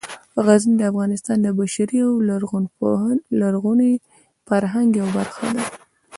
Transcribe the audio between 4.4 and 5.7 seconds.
فرهنګ یوه برخه ده.